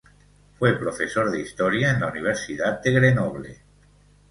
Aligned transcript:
Fue 0.57 0.79
profesor 0.79 1.29
de 1.29 1.41
Historia 1.41 1.91
en 1.91 1.99
la 1.99 2.07
Universidad 2.07 2.81
de 2.81 2.91
Grenoble. 2.91 3.61